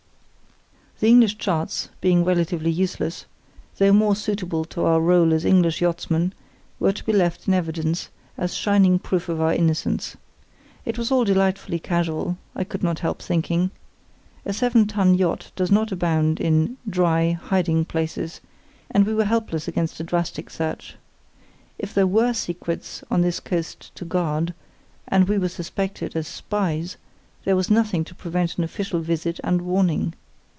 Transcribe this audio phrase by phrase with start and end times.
[0.99, 3.25] The English charts, being relatively useless,
[3.79, 6.31] though more suitable to our rôle as English yachtsmen,
[6.79, 10.15] were to be left in evidence, as shining proofs of our innocence.
[10.85, 13.71] It was all delightfully casual, I could not help thinking.
[14.45, 18.39] A seven ton yacht does not abound in (dry) hiding places,
[18.91, 20.97] and we were helpless against a drastic search.
[21.79, 24.53] If there were secrets on this coast to guard,
[25.07, 26.97] and we were suspected as spies,
[27.43, 30.13] there was nothing to prevent an official visit and warning.